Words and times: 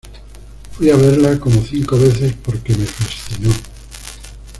Fui 0.71 0.89
a 0.89 0.95
verla 0.95 1.39
como 1.39 1.63
cinco 1.63 1.95
veces 1.95 2.33
porque 2.43 2.75
me 2.75 2.85
fascinó. 2.87 3.51